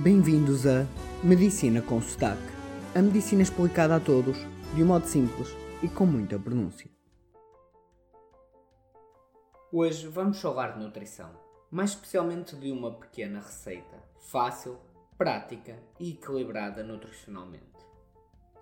Bem-vindos 0.00 0.64
a 0.64 0.86
Medicina 1.24 1.82
com 1.82 2.00
Sotaque. 2.00 2.40
A 2.94 3.02
medicina 3.02 3.42
explicada 3.42 3.96
a 3.96 4.00
todos, 4.00 4.38
de 4.76 4.84
um 4.84 4.86
modo 4.86 5.04
simples 5.04 5.48
e 5.82 5.88
com 5.88 6.06
muita 6.06 6.38
pronúncia. 6.38 6.88
Hoje 9.72 10.06
vamos 10.06 10.40
falar 10.40 10.76
de 10.76 10.84
nutrição, 10.84 11.32
mais 11.68 11.90
especialmente 11.90 12.54
de 12.54 12.70
uma 12.70 12.92
pequena 12.92 13.40
receita, 13.40 14.00
fácil, 14.20 14.78
prática 15.16 15.76
e 15.98 16.12
equilibrada 16.12 16.84
nutricionalmente. 16.84 17.84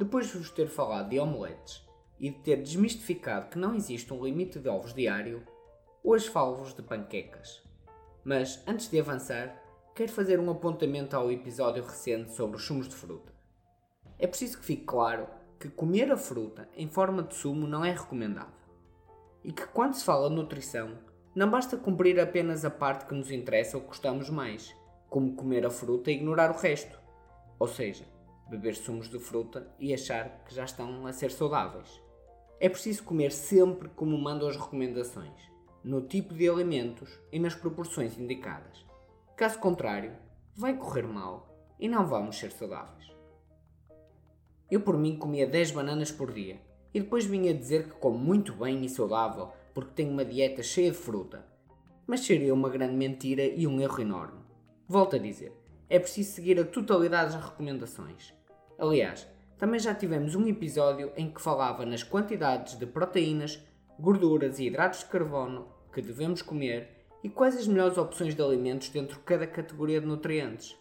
Depois 0.00 0.26
de 0.26 0.36
vos 0.36 0.50
ter 0.50 0.66
falado 0.66 1.10
de 1.10 1.20
omeletes 1.20 1.80
e 2.18 2.30
de 2.30 2.40
ter 2.40 2.60
desmistificado 2.60 3.50
que 3.50 3.58
não 3.58 3.76
existe 3.76 4.12
um 4.12 4.24
limite 4.24 4.58
de 4.58 4.68
ovos 4.68 4.92
diário, 4.92 5.46
hoje 6.02 6.28
falo-vos 6.28 6.74
de 6.74 6.82
panquecas. 6.82 7.62
Mas 8.24 8.60
antes 8.66 8.90
de 8.90 8.98
avançar, 8.98 9.69
quero 10.00 10.12
fazer 10.12 10.40
um 10.40 10.50
apontamento 10.50 11.14
ao 11.14 11.30
episódio 11.30 11.84
recente 11.84 12.32
sobre 12.32 12.56
os 12.56 12.64
sumos 12.64 12.88
de 12.88 12.94
fruta. 12.94 13.34
É 14.18 14.26
preciso 14.26 14.56
que 14.56 14.64
fique 14.64 14.84
claro 14.86 15.26
que 15.58 15.68
comer 15.68 16.10
a 16.10 16.16
fruta 16.16 16.66
em 16.74 16.88
forma 16.88 17.22
de 17.22 17.34
sumo 17.34 17.66
não 17.66 17.84
é 17.84 17.90
recomendável. 17.92 18.54
E 19.44 19.52
que 19.52 19.66
quando 19.66 19.92
se 19.92 20.02
fala 20.02 20.30
de 20.30 20.36
nutrição, 20.36 20.96
não 21.34 21.50
basta 21.50 21.76
cumprir 21.76 22.18
apenas 22.18 22.64
a 22.64 22.70
parte 22.70 23.04
que 23.04 23.14
nos 23.14 23.30
interessa 23.30 23.76
ou 23.76 23.82
gostamos 23.82 24.30
mais, 24.30 24.74
como 25.10 25.36
comer 25.36 25.66
a 25.66 25.70
fruta 25.70 26.10
e 26.10 26.14
ignorar 26.14 26.50
o 26.50 26.58
resto. 26.58 26.98
Ou 27.58 27.68
seja, 27.68 28.06
beber 28.48 28.76
sumos 28.76 29.06
de 29.06 29.18
fruta 29.18 29.70
e 29.78 29.92
achar 29.92 30.44
que 30.46 30.54
já 30.54 30.64
estão 30.64 31.06
a 31.06 31.12
ser 31.12 31.30
saudáveis. 31.30 32.00
É 32.58 32.70
preciso 32.70 33.04
comer 33.04 33.32
sempre 33.32 33.90
como 33.90 34.16
mandam 34.16 34.48
as 34.48 34.56
recomendações, 34.56 35.42
no 35.84 36.00
tipo 36.00 36.32
de 36.32 36.48
alimentos 36.48 37.20
e 37.30 37.38
nas 37.38 37.54
proporções 37.54 38.18
indicadas. 38.18 38.88
Caso 39.40 39.58
contrário, 39.58 40.12
vai 40.54 40.76
correr 40.76 41.06
mal 41.06 41.48
e 41.78 41.88
não 41.88 42.06
vamos 42.06 42.36
ser 42.36 42.52
saudáveis. 42.52 43.10
Eu 44.70 44.82
por 44.82 44.98
mim 44.98 45.16
comia 45.16 45.46
10 45.46 45.70
bananas 45.70 46.12
por 46.12 46.30
dia 46.30 46.60
e 46.92 47.00
depois 47.00 47.24
vinha 47.24 47.54
dizer 47.54 47.84
que 47.84 47.94
como 47.94 48.18
muito 48.18 48.52
bem 48.52 48.84
e 48.84 48.88
saudável 48.90 49.50
porque 49.72 49.92
tenho 49.94 50.12
uma 50.12 50.26
dieta 50.26 50.62
cheia 50.62 50.90
de 50.90 50.98
fruta. 50.98 51.42
Mas 52.06 52.20
seria 52.20 52.52
uma 52.52 52.68
grande 52.68 52.94
mentira 52.94 53.42
e 53.42 53.66
um 53.66 53.80
erro 53.80 54.02
enorme. 54.02 54.40
Volto 54.86 55.16
a 55.16 55.18
dizer, 55.18 55.54
é 55.88 55.98
preciso 55.98 56.32
seguir 56.32 56.60
a 56.60 56.64
totalidade 56.66 57.32
das 57.32 57.42
recomendações. 57.42 58.34
Aliás, 58.78 59.26
também 59.56 59.80
já 59.80 59.94
tivemos 59.94 60.34
um 60.34 60.46
episódio 60.46 61.12
em 61.16 61.30
que 61.30 61.40
falava 61.40 61.86
nas 61.86 62.02
quantidades 62.02 62.78
de 62.78 62.84
proteínas, 62.84 63.58
gorduras 63.98 64.58
e 64.58 64.66
hidratos 64.66 64.98
de 64.98 65.06
carbono 65.06 65.66
que 65.94 66.02
devemos 66.02 66.42
comer 66.42 66.99
e 67.22 67.28
quais 67.28 67.56
as 67.56 67.66
melhores 67.66 67.98
opções 67.98 68.34
de 68.34 68.42
alimentos 68.42 68.88
dentro 68.88 69.16
de 69.16 69.24
cada 69.24 69.46
categoria 69.46 70.00
de 70.00 70.06
nutrientes. 70.06 70.76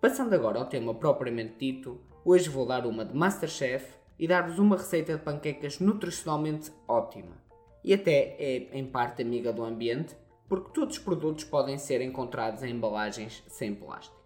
Passando 0.00 0.34
agora 0.34 0.58
ao 0.58 0.66
tema 0.66 0.94
propriamente 0.94 1.54
dito, 1.58 2.00
hoje 2.24 2.48
vou 2.48 2.66
dar 2.66 2.86
uma 2.86 3.04
de 3.04 3.14
Masterchef 3.14 3.94
e 4.18 4.26
dar-vos 4.26 4.58
uma 4.58 4.76
receita 4.76 5.16
de 5.16 5.22
panquecas 5.22 5.78
nutricionalmente 5.78 6.72
ótima. 6.88 7.36
E 7.82 7.94
até 7.94 8.36
é 8.38 8.78
em 8.78 8.86
parte 8.86 9.22
amiga 9.22 9.52
do 9.52 9.64
ambiente, 9.64 10.16
porque 10.48 10.72
todos 10.72 10.96
os 10.96 11.02
produtos 11.02 11.44
podem 11.44 11.78
ser 11.78 12.00
encontrados 12.00 12.62
em 12.62 12.70
embalagens 12.70 13.42
sem 13.46 13.74
plástico. 13.74 14.18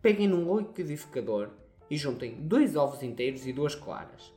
Peguem 0.00 0.28
num 0.28 0.56
liquidificador 0.58 1.50
e 1.90 1.96
juntem 1.96 2.36
dois 2.40 2.74
ovos 2.76 3.02
inteiros 3.02 3.46
e 3.46 3.52
duas 3.52 3.74
claras. 3.74 4.32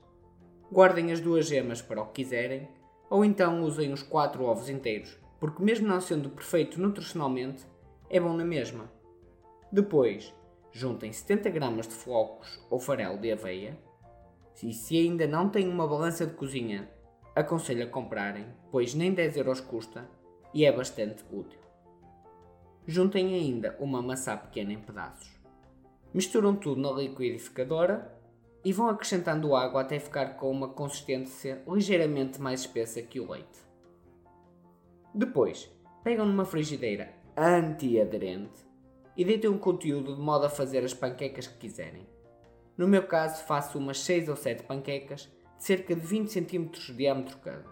Guardem 0.72 1.12
as 1.12 1.22
duas 1.22 1.48
gemas 1.48 1.82
para 1.82 2.02
o 2.02 2.08
que 2.08 2.24
quiserem 2.24 2.68
ou 3.14 3.24
então 3.24 3.62
usem 3.62 3.94
os 3.94 4.02
4 4.02 4.44
ovos 4.44 4.70
inteiros, 4.70 5.20
porque 5.40 5.62
mesmo 5.62 5.88
não 5.88 6.02
sendo 6.02 6.32
perfeito 6.32 6.82
nutricionalmente, 6.82 7.64
é 8.10 8.20
bom 8.20 8.34
na 8.34 8.44
mesma. 8.44 8.92
Depois, 9.72 10.34
juntem 10.72 11.14
70 11.14 11.48
gramas 11.52 11.88
de 11.88 11.94
flocos 11.94 12.60
ou 12.72 12.80
farelo 12.80 13.20
de 13.20 13.32
aveia. 13.32 13.78
E 14.64 14.74
se 14.74 14.98
ainda 14.98 15.28
não 15.28 15.48
têm 15.48 15.70
uma 15.70 15.88
balança 15.88 16.26
de 16.26 16.34
cozinha, 16.34 16.90
aconselho 17.36 17.84
a 17.84 17.88
comprarem, 17.88 18.48
pois 18.72 18.96
nem 18.96 19.14
10 19.14 19.38
euros 19.38 19.62
custa 19.62 20.10
e 20.52 20.66
é 20.66 20.72
bastante 20.72 21.24
útil. 21.32 21.60
Juntem 22.88 23.36
ainda 23.36 23.78
uma 23.80 24.02
maçã 24.02 24.36
pequena 24.36 24.74
em 24.74 24.80
pedaços. 24.80 25.40
Misturam 26.12 26.56
tudo 26.56 26.82
na 26.82 26.90
liquidificadora 26.90 28.12
e 28.64 28.72
vão 28.72 28.88
acrescentando 28.88 29.56
água 29.56 29.82
até 29.82 30.00
ficar 30.00 30.38
com 30.38 30.50
uma 30.50 30.70
consistência 30.70 31.62
ligeiramente 31.68 32.42
mais 32.42 32.62
espessa 32.62 33.02
que 33.02 33.20
o 33.20 33.30
leite. 33.30 33.60
Depois, 35.14 35.70
pegam 36.04 36.26
numa 36.26 36.46
frigideira 36.46 37.14
antiaderente 37.38 38.66
e 39.16 39.24
deitem 39.24 39.50
um 39.50 39.58
conteúdo 39.58 40.16
de 40.16 40.22
modo 40.22 40.46
a 40.46 40.50
fazer 40.50 40.84
as 40.84 40.94
panquecas 40.94 41.48
que 41.48 41.58
quiserem. 41.58 42.08
No 42.78 42.88
meu 42.88 43.06
caso, 43.06 43.44
faço 43.44 43.78
umas 43.78 44.00
6 44.00 44.30
ou 44.30 44.36
7 44.36 44.64
panquecas 44.64 45.30
de 45.58 45.64
cerca 45.64 45.96
de 45.96 46.02
20 46.02 46.30
cm 46.30 46.66
de 46.72 46.94
diâmetro 46.94 47.38
cada. 47.38 47.66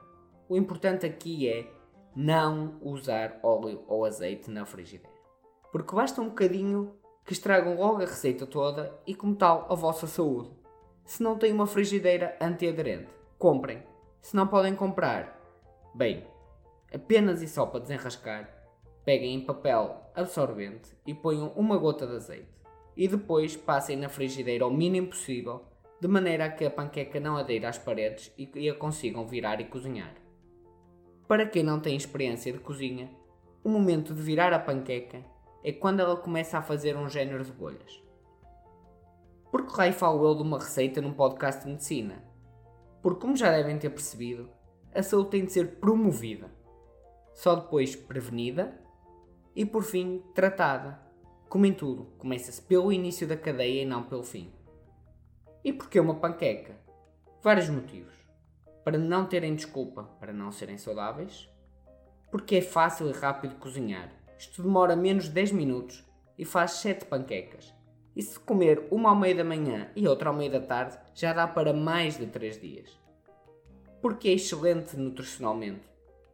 O 0.48 0.56
importante 0.56 1.06
aqui 1.06 1.48
é 1.48 1.68
não 2.16 2.78
usar 2.82 3.40
óleo 3.42 3.84
ou 3.88 4.06
azeite 4.06 4.52
na 4.52 4.66
frigideira, 4.66 5.16
porque 5.72 5.96
basta 5.96 6.22
um 6.22 6.30
bocadinho 6.30 6.94
que 7.26 7.34
estragam 7.34 7.76
logo 7.76 8.02
a 8.02 8.06
receita 8.06 8.46
toda 8.46 9.00
e, 9.08 9.16
como 9.16 9.36
tal, 9.36 9.68
a 9.70 9.76
vossa 9.76 10.06
saúde. 10.08 10.61
Se 11.06 11.22
não 11.22 11.38
têm 11.38 11.52
uma 11.52 11.68
frigideira 11.68 12.38
antiaderente, 12.40 13.10
comprem. 13.38 13.84
Se 14.22 14.36
não 14.36 14.48
podem 14.48 14.76
comprar, 14.76 15.40
bem, 15.96 16.26
apenas 16.94 17.42
e 17.42 17.48
só 17.48 17.66
para 17.66 17.80
desenrascar, 17.80 18.50
peguem 19.04 19.36
em 19.36 19.46
papel 19.46 20.12
absorvente 20.16 20.96
e 21.06 21.14
ponham 21.14 21.50
uma 21.56 21.78
gota 21.78 22.06
de 22.06 22.16
azeite. 22.16 22.62
E 22.96 23.08
depois 23.08 23.56
passem 23.56 23.98
na 23.98 24.10
frigideira 24.10 24.64
ao 24.64 24.72
mínimo 24.72 25.08
possível, 25.08 25.66
de 26.00 26.08
maneira 26.08 26.46
a 26.46 26.50
que 26.50 26.66
a 26.66 26.70
panqueca 26.70 27.20
não 27.20 27.38
adeire 27.38 27.66
às 27.66 27.78
paredes 27.78 28.34
e 28.38 28.70
a 28.70 28.76
consigam 28.76 29.26
virar 29.26 29.62
e 29.62 29.66
cozinhar. 29.66 30.14
Para 31.28 31.46
quem 31.46 31.64
não 31.64 31.80
tem 31.80 31.96
experiência 31.96 32.52
de 32.52 32.60
cozinha, 32.60 33.10
o 33.64 33.70
momento 33.70 34.14
de 34.14 34.22
virar 34.22 34.52
a 34.54 34.60
panqueca 34.60 35.24
é 35.64 35.72
quando 35.72 36.00
ela 36.00 36.18
começa 36.18 36.58
a 36.58 36.62
fazer 36.62 36.98
um 36.98 37.08
género 37.08 37.44
de 37.44 37.52
bolhas. 37.52 38.02
Por 39.52 39.68
que 39.68 39.76
raio 39.76 39.92
falo 39.92 40.26
eu 40.26 40.34
de 40.34 40.44
uma 40.44 40.58
receita 40.58 41.02
num 41.02 41.12
podcast 41.12 41.66
de 41.66 41.72
medicina? 41.72 42.24
Porque, 43.02 43.20
como 43.20 43.36
já 43.36 43.52
devem 43.52 43.78
ter 43.78 43.90
percebido, 43.90 44.50
a 44.96 45.04
saúde 45.04 45.32
tem 45.32 45.44
de 45.44 45.52
ser 45.52 45.76
promovida, 45.76 46.50
só 47.34 47.56
depois 47.56 47.94
prevenida 47.94 48.82
e, 49.54 49.66
por 49.66 49.84
fim, 49.84 50.24
tratada. 50.34 51.02
Como 51.50 51.66
em 51.66 51.74
tudo, 51.74 52.14
começa-se 52.18 52.62
pelo 52.62 52.94
início 52.94 53.28
da 53.28 53.36
cadeia 53.36 53.82
e 53.82 53.86
não 53.86 54.04
pelo 54.04 54.24
fim. 54.24 54.54
E 55.66 55.74
porquê 55.74 56.00
uma 56.00 56.16
panqueca? 56.16 56.80
Vários 57.44 57.68
motivos. 57.68 58.14
Para 58.86 58.98
não 58.98 59.26
terem 59.26 59.54
desculpa 59.54 60.04
para 60.18 60.32
não 60.32 60.50
serem 60.54 60.78
saudáveis, 60.78 61.50
porque 62.32 62.56
é 62.56 62.62
fácil 62.62 63.10
e 63.10 63.12
rápido 63.12 63.56
cozinhar. 63.56 64.14
Isto 64.40 64.64
demora 64.64 64.96
menos 64.96 65.26
de 65.26 65.32
10 65.32 65.52
minutos 65.52 66.06
e 66.38 66.46
faz 66.46 66.72
7 66.72 67.06
panquecas 67.06 67.81
e 68.16 68.22
se 68.22 68.40
comer 68.40 68.88
uma 68.92 69.10
ao 69.10 69.16
meio 69.16 69.38
da 69.38 69.44
manhã 69.44 69.90
e 69.96 70.08
outra 70.08 70.30
ao 70.30 70.36
meio 70.36 70.52
da 70.52 70.60
tarde, 70.60 70.98
já 71.14 71.34
dá 71.34 71.48
para 71.48 71.74
mais 71.74 72.18
de 72.18 72.26
3 72.26 72.60
dias. 72.60 73.00
Porque 74.02 74.30
é 74.30 74.34
excelente 74.34 74.98
nutricionalmente. 74.98 75.82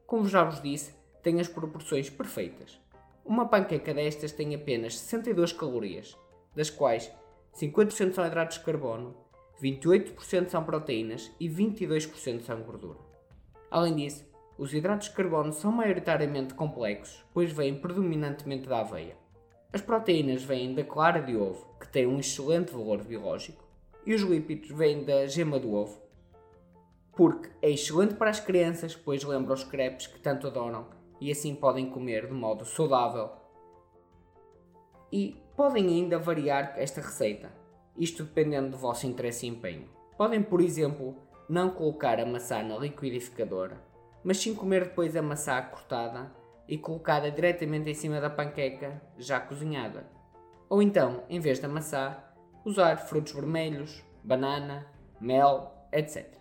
Como 0.06 0.28
já 0.28 0.44
vos 0.44 0.62
disse, 0.62 0.96
tem 1.22 1.40
as 1.40 1.48
proporções 1.48 2.10
perfeitas. 2.10 2.80
Uma 3.26 3.48
panqueca 3.48 3.94
destas 3.94 4.32
tem 4.32 4.56
apenas 4.56 4.98
62 4.98 5.52
calorias, 5.52 6.18
das 6.56 6.70
quais 6.70 7.12
50% 7.54 8.14
são 8.14 8.26
hidratos 8.26 8.58
de 8.58 8.64
carbono, 8.64 9.16
28% 9.62 10.48
são 10.48 10.64
proteínas 10.64 11.32
e 11.40 11.50
22% 11.50 12.42
são 12.42 12.62
gordura. 12.62 13.00
Além 13.70 13.96
disso, 13.96 14.26
os 14.58 14.74
hidratos 14.74 15.10
de 15.10 15.16
carbono 15.16 15.52
são 15.52 15.72
maioritariamente 15.72 16.54
complexos, 16.54 17.26
pois 17.34 17.52
vêm 17.52 17.76
predominantemente 17.76 18.68
da 18.68 18.80
aveia. 18.80 19.18
As 19.74 19.82
proteínas 19.82 20.44
vêm 20.44 20.74
da 20.74 20.84
clara 20.84 21.22
de 21.22 21.36
ovo, 21.36 21.77
tem 21.98 22.06
um 22.06 22.20
excelente 22.20 22.72
valor 22.72 23.04
biológico, 23.04 23.64
e 24.06 24.14
os 24.14 24.22
lípidos 24.22 24.70
vêm 24.70 25.04
da 25.04 25.26
gema 25.26 25.58
do 25.58 25.74
ovo, 25.74 26.00
porque 27.12 27.50
é 27.60 27.72
excelente 27.72 28.14
para 28.14 28.30
as 28.30 28.40
crianças, 28.40 28.96
pois 28.96 29.24
lembra 29.24 29.56
os 29.56 29.64
crepes 29.64 30.06
que 30.06 30.20
tanto 30.20 30.46
adoram 30.46 30.86
e 31.20 31.32
assim 31.32 31.56
podem 31.56 31.90
comer 31.90 32.28
de 32.28 32.34
modo 32.34 32.64
saudável. 32.66 33.32
E 35.12 35.42
podem 35.56 35.88
ainda 35.88 36.20
variar 36.20 36.76
esta 36.78 37.02
receita, 37.02 37.52
isto 37.98 38.24
dependendo 38.26 38.70
do 38.70 38.78
vosso 38.78 39.08
interesse 39.08 39.48
e 39.48 39.50
empenho. 39.50 39.90
Podem, 40.16 40.44
por 40.44 40.62
exemplo, 40.62 41.16
não 41.50 41.72
colocar 41.72 42.20
a 42.20 42.26
maçã 42.28 42.62
na 42.62 42.78
liquidificadora, 42.78 43.82
mas 44.24 44.38
sim 44.38 44.54
comer 44.54 44.84
depois 44.84 45.16
a 45.16 45.22
maçã 45.24 45.60
cortada 45.64 46.32
e 46.68 46.78
colocada 46.78 47.32
diretamente 47.32 47.90
em 47.90 47.96
cima 47.96 48.22
da 48.22 48.30
panqueca 48.30 49.02
já 49.18 49.40
cozinhada. 49.40 50.16
Ou 50.70 50.82
então, 50.82 51.24
em 51.30 51.40
vez 51.40 51.60
da 51.60 51.68
maçã, 51.68 52.18
usar 52.66 52.98
frutos 52.98 53.34
vermelhos, 53.34 54.04
banana, 54.24 54.88
mel, 55.20 55.88
etc. 55.92 56.38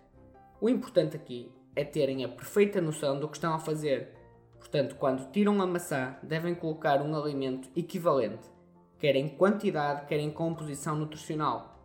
O 0.59 0.69
importante 0.69 1.15
aqui 1.15 1.51
é 1.75 1.83
terem 1.83 2.25
a 2.25 2.29
perfeita 2.29 2.81
noção 2.81 3.19
do 3.19 3.27
que 3.27 3.37
estão 3.37 3.53
a 3.53 3.59
fazer. 3.59 4.13
Portanto, 4.59 4.95
quando 4.95 5.31
tiram 5.31 5.61
a 5.61 5.67
maçã, 5.67 6.17
devem 6.23 6.55
colocar 6.55 7.01
um 7.01 7.15
alimento 7.15 7.69
equivalente 7.75 8.57
quer 8.99 9.15
em 9.15 9.29
quantidade, 9.29 10.05
quer 10.07 10.19
em 10.19 10.31
composição 10.31 10.95
nutricional. 10.95 11.75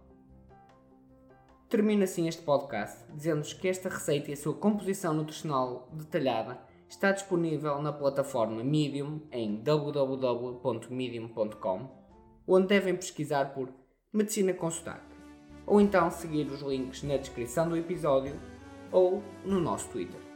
Termino 1.69 2.05
assim 2.05 2.27
este 2.29 2.43
podcast 2.43 3.05
dizendo-vos 3.15 3.53
que 3.55 3.67
esta 3.69 3.89
receita 3.89 4.31
e 4.31 4.35
a 4.35 4.37
sua 4.37 4.55
composição 4.55 5.15
nutricional 5.15 5.89
detalhada 5.93 6.61
está 6.89 7.13
disponível 7.13 7.81
na 7.81 7.93
plataforma 7.93 8.63
Medium 8.63 9.23
em 9.31 9.63
www.medium.com, 9.63 12.02
onde 12.47 12.69
devem 12.69 12.97
pesquisar 12.97 13.53
por 13.55 13.69
Medicina 14.13 14.53
com 14.53 14.71
Sotaque, 14.71 15.17
ou 15.67 15.81
então 15.81 16.11
seguir 16.11 16.47
os 16.47 16.61
links 16.63 17.03
na 17.03 17.17
descrição 17.17 17.69
do 17.69 17.77
episódio 17.77 18.35
ou 18.91 19.23
no 19.45 19.61
nosso 19.61 19.89
Twitter. 19.89 20.32